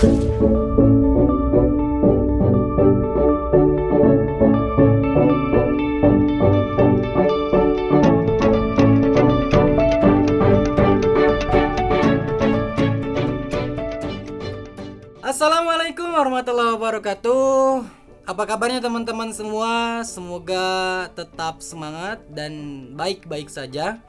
[0.00, 0.16] Assalamualaikum
[16.16, 17.84] warahmatullahi wabarakatuh.
[18.24, 20.00] Apa kabarnya teman-teman semua?
[20.08, 24.00] Semoga tetap semangat dan baik-baik saja.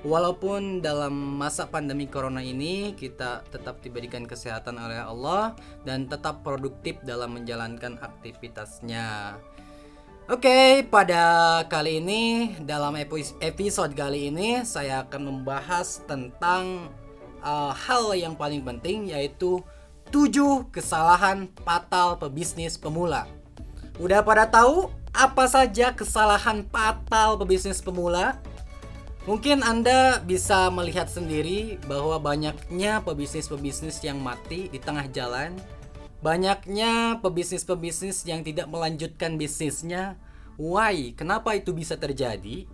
[0.00, 5.52] Walaupun dalam masa pandemi corona ini kita tetap diberikan kesehatan oleh Allah
[5.84, 9.36] dan tetap produktif dalam menjalankan aktivitasnya.
[10.24, 16.88] Oke, pada kali ini dalam epi- episode kali ini saya akan membahas tentang
[17.44, 19.60] uh, hal yang paling penting yaitu
[20.08, 23.28] 7 kesalahan fatal pebisnis pemula.
[24.00, 28.40] Udah pada tahu apa saja kesalahan fatal pebisnis pemula?
[29.28, 35.52] Mungkin Anda bisa melihat sendiri bahwa banyaknya pebisnis-pebisnis yang mati di tengah jalan.
[36.24, 40.16] Banyaknya pebisnis-pebisnis yang tidak melanjutkan bisnisnya.
[40.56, 41.12] Why?
[41.12, 42.64] Kenapa itu bisa terjadi?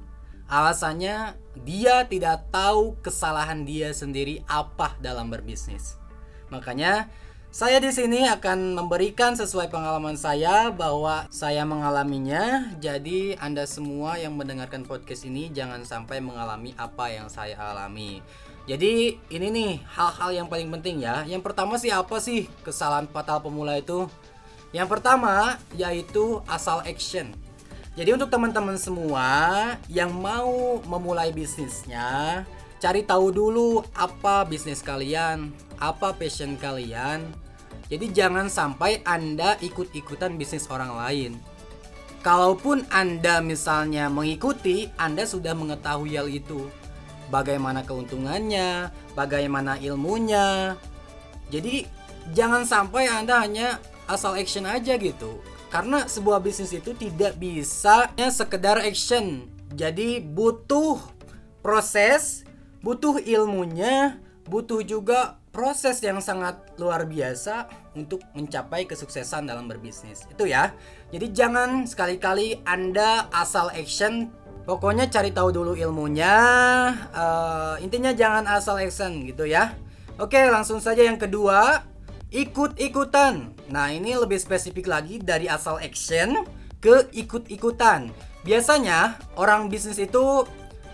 [0.47, 1.34] Alasannya
[1.66, 5.98] dia tidak tahu kesalahan dia sendiri apa dalam berbisnis.
[6.55, 7.10] Makanya
[7.55, 12.69] saya di sini akan memberikan sesuai pengalaman saya bahwa saya mengalaminya.
[12.83, 18.20] Jadi Anda semua yang mendengarkan podcast ini jangan sampai mengalami apa yang saya alami.
[18.66, 21.22] Jadi ini nih hal-hal yang paling penting ya.
[21.25, 24.10] Yang pertama sih apa sih kesalahan fatal pemula itu?
[24.75, 27.31] Yang pertama yaitu asal action.
[27.97, 29.28] Jadi untuk teman-teman semua
[29.88, 32.44] yang mau memulai bisnisnya,
[32.77, 35.48] cari tahu dulu apa bisnis kalian,
[35.80, 37.32] apa passion kalian.
[37.86, 41.32] Jadi jangan sampai Anda ikut-ikutan bisnis orang lain.
[42.27, 46.66] Kalaupun Anda misalnya mengikuti, Anda sudah mengetahui hal itu.
[47.30, 50.74] Bagaimana keuntungannya, bagaimana ilmunya.
[51.54, 51.86] Jadi
[52.34, 53.78] jangan sampai Anda hanya
[54.10, 55.38] asal action aja gitu.
[55.70, 59.47] Karena sebuah bisnis itu tidak bisa sekedar action.
[59.75, 60.98] Jadi butuh
[61.62, 62.42] proses,
[62.82, 67.65] butuh ilmunya, butuh juga proses yang sangat luar biasa
[67.97, 70.28] untuk mencapai kesuksesan dalam berbisnis.
[70.28, 70.77] Itu ya.
[71.09, 74.28] Jadi jangan sekali-kali Anda asal action.
[74.69, 76.37] Pokoknya cari tahu dulu ilmunya.
[77.16, 79.72] Uh, intinya jangan asal action gitu ya.
[80.21, 81.89] Oke, langsung saja yang kedua,
[82.28, 83.56] ikut-ikutan.
[83.72, 86.45] Nah, ini lebih spesifik lagi dari asal action
[86.84, 88.12] ke ikut-ikutan.
[88.45, 90.45] Biasanya orang bisnis itu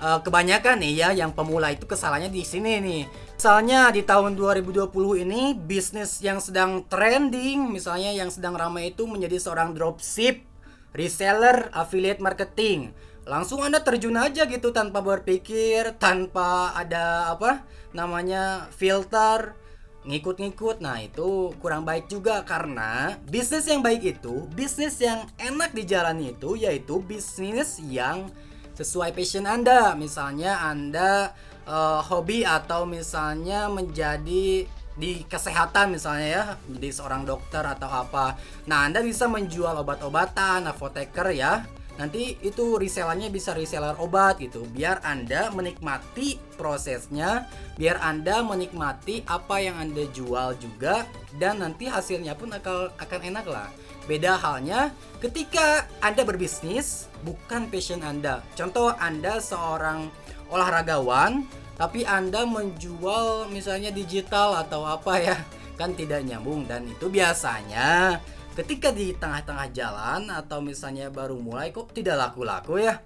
[0.03, 3.03] uh, kebanyakan nih ya yang pemula itu kesalahannya di sini nih.
[3.42, 4.94] Misalnya di tahun 2020
[5.26, 10.47] ini bisnis yang sedang trending, misalnya yang sedang ramai itu menjadi seorang dropship,
[10.94, 12.94] reseller, affiliate marketing.
[13.26, 19.59] Langsung Anda terjun aja gitu tanpa berpikir, tanpa ada apa namanya filter,
[20.06, 20.78] ngikut-ngikut.
[20.78, 26.54] Nah, itu kurang baik juga karena bisnis yang baik itu, bisnis yang enak dijalani itu
[26.54, 28.30] yaitu bisnis yang
[28.78, 29.98] sesuai passion Anda.
[29.98, 31.34] Misalnya Anda
[31.67, 38.37] uh, hobi atau misalnya menjadi di kesehatan misalnya ya menjadi seorang dokter atau apa.
[38.69, 41.65] Nah, Anda bisa menjual obat-obatan, apoteker ya.
[41.93, 44.65] Nanti itu resellernya bisa reseller obat gitu.
[44.72, 47.45] Biar Anda menikmati prosesnya,
[47.77, 51.05] biar Anda menikmati apa yang Anda jual juga
[51.37, 53.69] dan nanti hasilnya pun akan akan enak lah.
[54.09, 54.91] Beda halnya
[55.21, 58.41] ketika Anda berbisnis bukan passion Anda.
[58.56, 60.11] Contoh Anda seorang
[60.53, 61.49] olahragawan
[61.81, 65.37] tapi Anda menjual misalnya digital atau apa ya
[65.81, 68.21] kan tidak nyambung dan itu biasanya
[68.53, 73.01] ketika di tengah-tengah jalan atau misalnya baru mulai kok tidak laku-laku ya.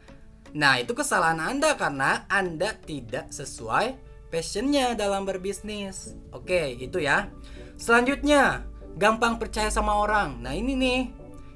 [0.57, 3.95] Nah, itu kesalahan Anda karena Anda tidak sesuai
[4.33, 6.17] passionnya dalam berbisnis.
[6.35, 7.31] Oke, itu ya.
[7.77, 8.65] Selanjutnya,
[8.97, 10.41] gampang percaya sama orang.
[10.43, 11.01] Nah, ini nih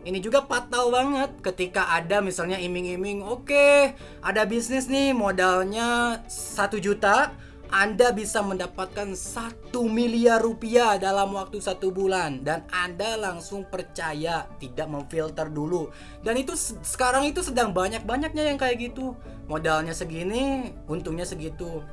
[0.05, 3.93] ini juga fatal banget ketika ada misalnya iming-iming oke okay,
[4.25, 7.37] ada bisnis nih modalnya satu juta
[7.71, 12.42] anda bisa mendapatkan satu miliar rupiah dalam waktu satu bulan.
[12.42, 15.86] Dan Anda langsung percaya tidak memfilter dulu.
[16.27, 19.15] Dan itu sekarang itu sedang banyak-banyaknya yang kayak gitu.
[19.47, 21.86] Modalnya segini untungnya segitu.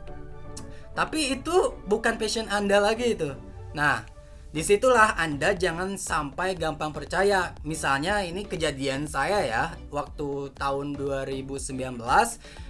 [0.97, 3.37] Tapi itu bukan passion Anda lagi itu.
[3.77, 4.01] Nah
[4.47, 7.51] Di situlah Anda jangan sampai gampang percaya.
[7.67, 11.67] Misalnya ini kejadian saya ya, waktu tahun 2019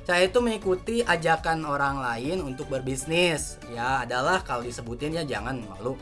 [0.07, 3.61] saya itu mengikuti ajakan orang lain untuk berbisnis.
[3.69, 5.93] Ya adalah kalau disebutin ya jangan malu.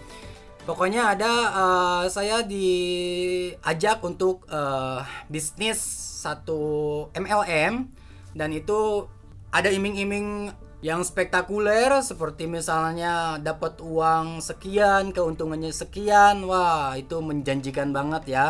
[0.66, 5.78] Pokoknya ada uh, saya diajak untuk uh, bisnis
[6.26, 7.86] satu MLM
[8.34, 9.06] dan itu
[9.54, 10.50] ada iming-iming
[10.86, 16.46] yang spektakuler seperti misalnya dapat uang sekian, keuntungannya sekian.
[16.46, 18.48] Wah, itu menjanjikan banget ya.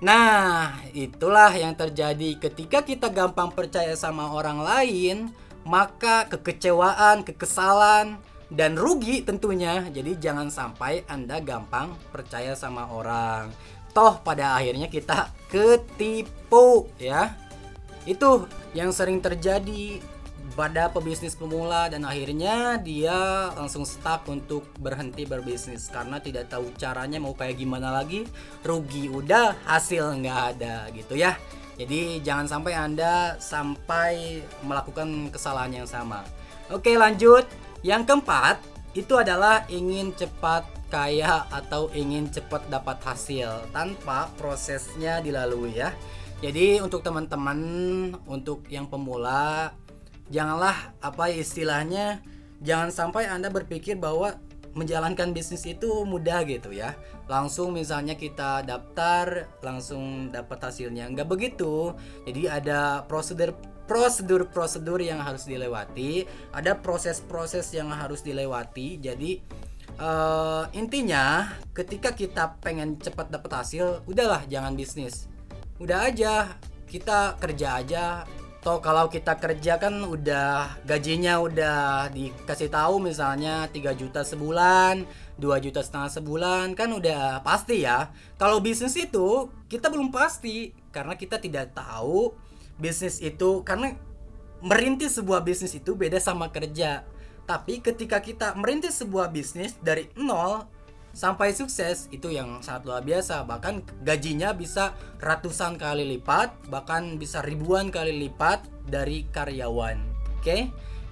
[0.00, 5.16] Nah, itulah yang terjadi ketika kita gampang percaya sama orang lain,
[5.68, 9.84] maka kekecewaan, kekesalan, dan rugi tentunya.
[9.92, 13.52] Jadi jangan sampai Anda gampang percaya sama orang.
[13.92, 17.36] Toh pada akhirnya kita ketipu ya.
[18.08, 20.15] Itu yang sering terjadi
[20.56, 27.20] pada pebisnis pemula dan akhirnya dia langsung stuck untuk berhenti berbisnis karena tidak tahu caranya
[27.20, 28.24] mau kayak gimana lagi.
[28.64, 31.36] Rugi udah hasil nggak ada gitu ya.
[31.76, 36.24] Jadi jangan sampai anda sampai melakukan kesalahan yang sama.
[36.72, 37.44] Oke lanjut.
[37.84, 38.56] Yang keempat
[38.96, 45.92] itu adalah ingin cepat kaya atau ingin cepat dapat hasil tanpa prosesnya dilalui ya.
[46.40, 47.60] Jadi untuk teman-teman
[48.24, 49.76] untuk yang pemula
[50.32, 52.20] janganlah apa istilahnya
[52.64, 54.38] jangan sampai anda berpikir bahwa
[54.76, 56.92] menjalankan bisnis itu mudah gitu ya.
[57.26, 61.08] Langsung misalnya kita daftar langsung dapat hasilnya.
[61.08, 61.96] Nggak begitu.
[62.28, 63.56] Jadi ada prosedur
[63.88, 69.00] prosedur prosedur yang harus dilewati ada proses-proses yang harus dilewati.
[69.00, 69.40] Jadi
[69.96, 75.24] uh, intinya ketika kita pengen cepat dapat hasil udahlah jangan bisnis.
[75.80, 76.52] Udah aja
[76.84, 78.04] kita kerja aja
[78.66, 85.06] Toh kalau kita kerja kan udah gajinya udah dikasih tahu misalnya 3 juta sebulan,
[85.38, 88.10] 2 juta setengah sebulan kan udah pasti ya.
[88.34, 92.34] Kalau bisnis itu kita belum pasti karena kita tidak tahu
[92.74, 93.94] bisnis itu karena
[94.58, 97.06] merintis sebuah bisnis itu beda sama kerja.
[97.46, 100.66] Tapi ketika kita merintis sebuah bisnis dari nol
[101.16, 103.48] sampai sukses itu yang sangat luar biasa.
[103.48, 109.96] Bahkan gajinya bisa ratusan kali lipat bahkan bisa ribuan kali lipat dari karyawan.
[110.36, 110.44] Oke?
[110.44, 110.62] Okay?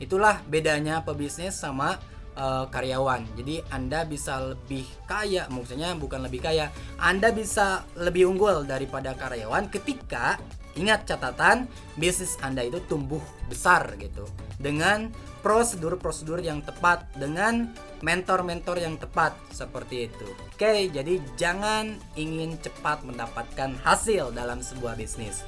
[0.02, 1.96] itulah bedanya pebisnis sama
[2.34, 3.24] uh, karyawan.
[3.38, 9.70] Jadi anda bisa lebih kaya maksudnya bukan lebih kaya anda bisa lebih unggul daripada karyawan
[9.70, 10.36] ketika
[10.74, 14.26] ingat catatan bisnis anda itu tumbuh besar gitu
[14.58, 15.12] dengan
[15.44, 17.68] prosedur-prosedur yang tepat dengan
[18.00, 20.28] mentor-mentor yang tepat seperti itu.
[20.52, 25.44] Oke, jadi jangan ingin cepat mendapatkan hasil dalam sebuah bisnis.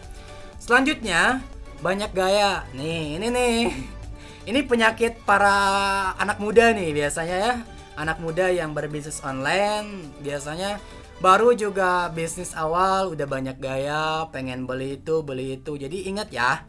[0.61, 1.41] Selanjutnya,
[1.81, 2.65] banyak gaya.
[2.77, 3.61] Nih, ini nih.
[4.47, 5.51] Ini penyakit para
[6.23, 7.55] anak muda nih biasanya ya.
[7.99, 10.79] Anak muda yang berbisnis online biasanya
[11.21, 15.77] baru juga bisnis awal udah banyak gaya, pengen beli itu, beli itu.
[15.81, 16.65] Jadi ingat ya,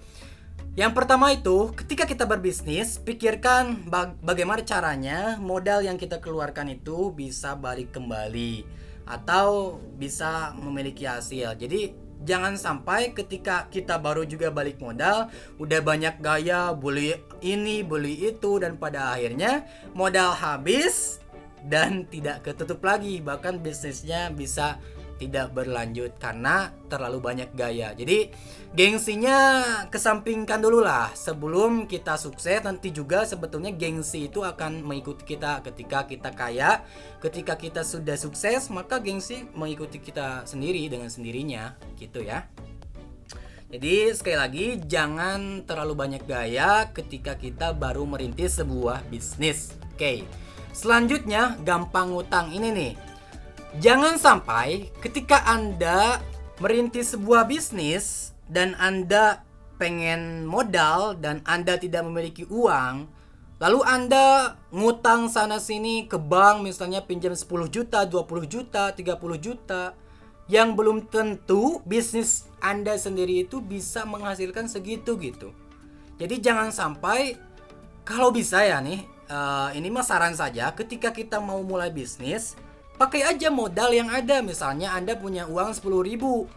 [0.77, 7.09] yang pertama itu, ketika kita berbisnis, pikirkan bag bagaimana caranya modal yang kita keluarkan itu
[7.11, 8.61] bisa balik kembali
[9.09, 11.57] atau bisa memiliki hasil.
[11.57, 18.29] Jadi jangan sampai ketika kita baru juga balik modal, udah banyak gaya, beli ini, beli
[18.29, 19.65] itu dan pada akhirnya
[19.97, 21.17] modal habis
[21.65, 24.77] dan tidak ketutup lagi, bahkan bisnisnya bisa
[25.18, 27.92] tidak berlanjut karena terlalu banyak gaya.
[27.98, 28.30] Jadi
[28.77, 29.38] gengsinya
[29.89, 36.06] kesampingkan dulu lah sebelum kita sukses nanti juga sebetulnya gengsi itu akan mengikuti kita ketika
[36.06, 36.86] kita kaya,
[37.19, 42.45] ketika kita sudah sukses maka gengsi mengikuti kita sendiri dengan sendirinya gitu ya.
[43.68, 49.75] Jadi sekali lagi jangan terlalu banyak gaya ketika kita baru merintis sebuah bisnis.
[49.92, 50.24] Oke.
[50.77, 52.94] Selanjutnya gampang utang ini nih
[53.81, 56.21] Jangan sampai ketika Anda
[56.61, 59.42] merintis sebuah bisnis dan Anda
[59.78, 63.06] pengen modal dan Anda tidak memiliki uang,
[63.61, 69.94] lalu Anda ngutang sana sini ke bank misalnya pinjam 10 juta, 20 juta, 30 juta
[70.49, 75.54] yang belum tentu bisnis Anda sendiri itu bisa menghasilkan segitu gitu.
[76.18, 77.37] Jadi jangan sampai
[78.07, 82.56] kalau bisa ya nih, uh, ini mah saran saja ketika kita mau mulai bisnis,
[82.98, 84.42] pakai aja modal yang ada.
[84.42, 86.50] Misalnya anda punya uang 10 ribu.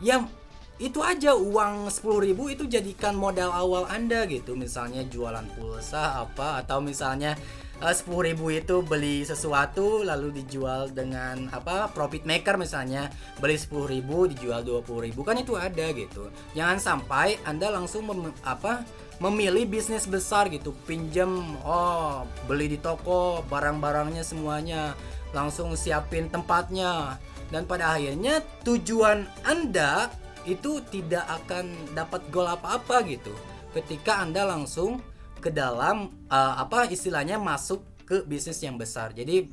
[0.00, 0.28] Yang
[0.76, 4.52] itu aja uang 10 ribu itu jadikan modal awal anda gitu.
[4.56, 7.32] Misalnya jualan pulsa apa atau misalnya
[7.80, 13.08] eh, sepuluh ribu itu beli sesuatu lalu dijual dengan apa profit maker misalnya.
[13.40, 16.28] Beli sepuluh ribu dijual dua puluh ribu kan itu ada gitu.
[16.52, 18.84] Jangan sampai anda langsung mem, apa
[19.16, 24.92] memilih bisnis besar gitu pinjam oh beli di toko barang-barangnya semuanya
[25.32, 27.16] langsung siapin tempatnya
[27.48, 30.12] dan pada akhirnya tujuan Anda
[30.44, 33.32] itu tidak akan dapat gol apa-apa gitu
[33.74, 35.00] ketika Anda langsung
[35.40, 39.12] ke dalam uh, apa istilahnya masuk ke bisnis yang besar.
[39.12, 39.46] Jadi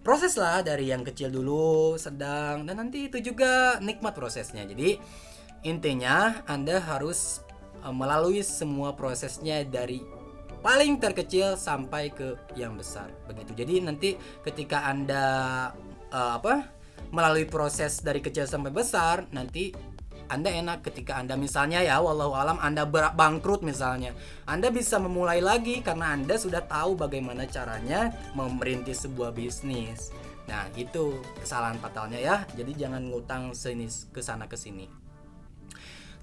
[0.00, 4.62] proseslah dari yang kecil dulu, sedang dan nanti itu juga nikmat prosesnya.
[4.66, 4.96] Jadi
[5.66, 7.45] intinya Anda harus
[7.92, 10.02] melalui semua prosesnya dari
[10.60, 15.24] paling terkecil sampai ke yang besar begitu jadi nanti ketika anda
[16.10, 16.66] uh, apa
[17.14, 19.70] melalui proses dari kecil sampai besar nanti
[20.26, 24.10] anda enak ketika Anda misalnya ya walau alam Anda bangkrut misalnya.
[24.42, 30.10] Anda bisa memulai lagi karena Anda sudah tahu bagaimana caranya merintis sebuah bisnis.
[30.50, 32.36] Nah, itu kesalahan fatalnya ya.
[32.58, 33.54] Jadi jangan ngutang
[34.10, 35.05] ke sana ke sini.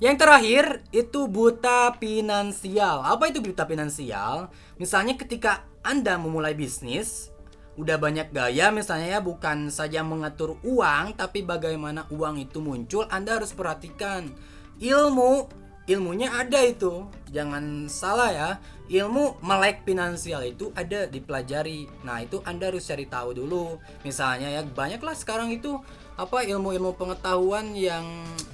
[0.03, 3.07] Yang terakhir itu buta finansial.
[3.07, 4.51] Apa itu buta finansial?
[4.75, 7.31] Misalnya ketika Anda memulai bisnis,
[7.79, 13.39] udah banyak gaya misalnya ya bukan saja mengatur uang tapi bagaimana uang itu muncul Anda
[13.39, 14.29] harus perhatikan
[14.77, 15.47] ilmu
[15.89, 18.49] ilmunya ada itu jangan salah ya
[18.93, 24.61] ilmu melek finansial itu ada dipelajari nah itu Anda harus cari tahu dulu misalnya ya
[24.61, 25.81] banyaklah sekarang itu
[26.13, 28.05] apa ilmu-ilmu pengetahuan yang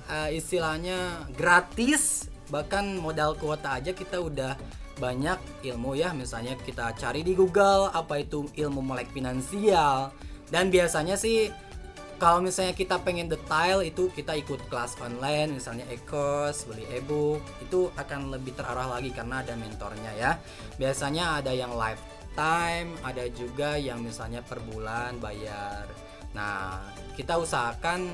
[0.08, 4.56] uh, istilahnya gratis bahkan modal kuota aja kita udah
[5.00, 6.12] banyak ilmu ya.
[6.12, 10.12] Misalnya kita cari di Google apa itu ilmu melek finansial.
[10.52, 11.48] Dan biasanya sih
[12.20, 17.88] kalau misalnya kita pengen detail itu kita ikut kelas online misalnya e-course beli e-book itu
[17.96, 20.32] akan lebih terarah lagi karena ada mentornya ya.
[20.76, 25.88] Biasanya ada yang lifetime ada juga yang misalnya per bulan bayar
[26.34, 26.78] nah
[27.18, 28.06] kita usahakan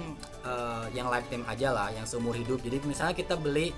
[0.48, 3.76] uh, yang lifetime aja lah yang seumur hidup jadi misalnya kita beli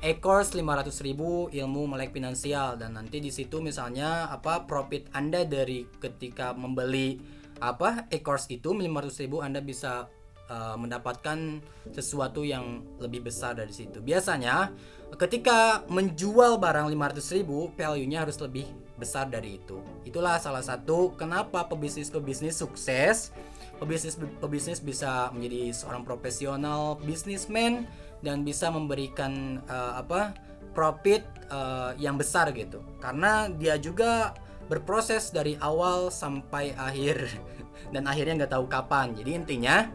[0.00, 5.84] e-course 500 ribu ilmu melek finansial dan nanti di situ misalnya apa profit Anda dari
[6.00, 7.20] ketika membeli
[7.60, 10.08] apa e-course itu 500 ribu Anda bisa
[10.50, 11.60] uh, mendapatkan
[11.92, 14.02] sesuatu yang lebih besar dari situ.
[14.02, 14.72] Biasanya
[15.16, 18.66] ketika menjual barang 500 ribu value-nya harus lebih
[18.96, 19.80] besar dari itu.
[20.08, 23.32] Itulah salah satu kenapa pebisnis-pebisnis sukses.
[23.76, 27.84] Pebisnis pebisnis bisa menjadi seorang profesional bisnismen
[28.24, 30.32] dan bisa memberikan uh, apa
[30.72, 32.80] profit uh, yang besar gitu.
[33.00, 34.32] Karena dia juga
[34.66, 37.28] berproses dari awal sampai akhir
[37.94, 39.12] dan akhirnya nggak tahu kapan.
[39.12, 39.88] Jadi intinya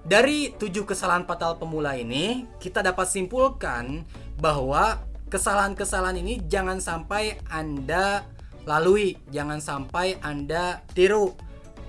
[0.00, 4.08] dari tujuh kesalahan fatal pemula ini kita dapat simpulkan
[4.40, 8.24] bahwa kesalahan-kesalahan ini jangan sampai anda
[8.64, 11.36] lalui jangan sampai anda tiru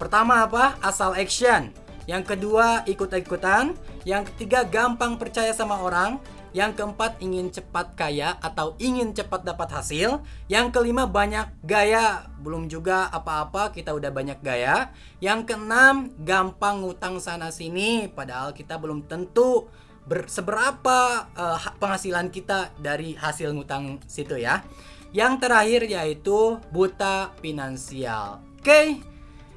[0.01, 1.69] pertama apa asal action
[2.09, 6.17] yang kedua ikut-ikutan yang ketiga, gampang percaya sama orang.
[6.51, 10.19] Yang keempat, ingin cepat kaya atau ingin cepat dapat hasil.
[10.51, 12.27] Yang kelima, banyak gaya.
[12.43, 14.91] Belum juga apa-apa, kita udah banyak gaya.
[15.23, 18.11] Yang keenam, gampang ngutang sana-sini.
[18.11, 24.65] Padahal kita belum tentu ber seberapa uh, penghasilan kita dari hasil ngutang situ ya.
[25.15, 28.43] Yang terakhir yaitu buta finansial.
[28.59, 28.85] Oke, okay?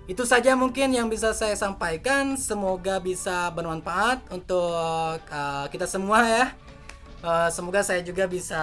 [0.04, 2.37] Itu saja mungkin yang bisa saya sampaikan.
[2.37, 4.76] Semoga bisa bermanfaat untuk
[5.25, 6.46] uh, kita semua ya.
[7.25, 8.61] Uh, semoga saya juga bisa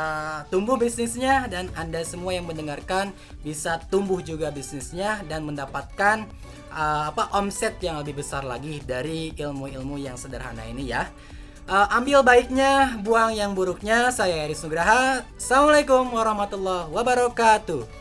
[0.54, 3.10] tumbuh bisnisnya dan Anda semua yang mendengarkan
[3.42, 6.30] bisa tumbuh juga bisnisnya dan mendapatkan
[6.70, 11.10] uh, apa omset yang lebih besar lagi dari ilmu-ilmu yang sederhana ini ya.
[11.66, 14.14] Uh, ambil baiknya, buang yang buruknya.
[14.14, 15.26] Saya Eris Nugraha.
[15.42, 18.01] Assalamualaikum warahmatullahi wabarakatuh.